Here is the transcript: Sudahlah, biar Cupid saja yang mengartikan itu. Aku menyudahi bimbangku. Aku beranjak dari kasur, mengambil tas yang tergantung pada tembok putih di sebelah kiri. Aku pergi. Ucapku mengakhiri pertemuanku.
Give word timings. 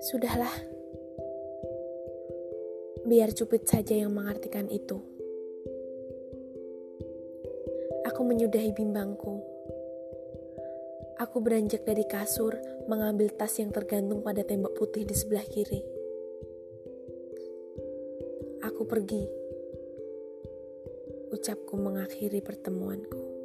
Sudahlah, 0.00 0.52
biar 3.08 3.32
Cupid 3.32 3.64
saja 3.64 3.96
yang 3.96 4.12
mengartikan 4.12 4.68
itu. 4.68 5.00
Aku 8.04 8.20
menyudahi 8.24 8.72
bimbangku. 8.76 9.40
Aku 11.16 11.40
beranjak 11.40 11.88
dari 11.88 12.04
kasur, 12.04 12.56
mengambil 12.88 13.32
tas 13.32 13.56
yang 13.56 13.72
tergantung 13.72 14.20
pada 14.20 14.44
tembok 14.44 14.76
putih 14.76 15.08
di 15.08 15.16
sebelah 15.16 15.44
kiri. 15.48 15.80
Aku 18.64 18.84
pergi. 18.84 19.24
Ucapku 21.32 21.76
mengakhiri 21.76 22.44
pertemuanku. 22.44 23.35